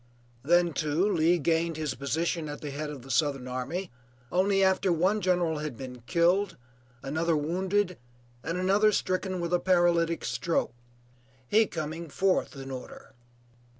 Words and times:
Then, 0.41 0.73
too, 0.73 1.07
Lee 1.13 1.37
gained 1.37 1.77
his 1.77 1.93
position 1.93 2.49
at 2.49 2.61
the 2.61 2.71
head 2.71 2.89
of 2.89 3.03
the 3.03 3.11
Southern 3.11 3.47
army 3.47 3.91
only 4.31 4.63
after 4.63 4.91
one 4.91 5.21
general 5.21 5.59
had 5.59 5.77
been 5.77 6.01
killed, 6.07 6.57
another 7.03 7.37
wounded, 7.37 7.99
and 8.43 8.57
another 8.57 8.91
stricken 8.93 9.39
with 9.39 9.53
a 9.53 9.59
paralytic 9.59 10.25
stroke; 10.25 10.73
he 11.47 11.67
coming 11.67 12.09
fourth 12.09 12.55
in 12.55 12.71
order. 12.71 13.13